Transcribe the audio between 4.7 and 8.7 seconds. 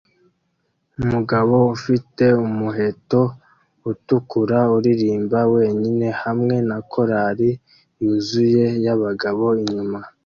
uririmba wenyine hamwe na korari yuzuye